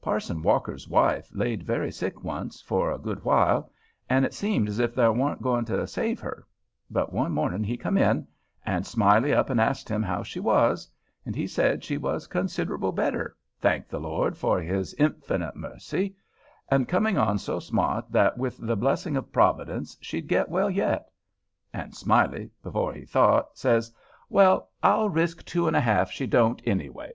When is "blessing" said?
18.76-19.16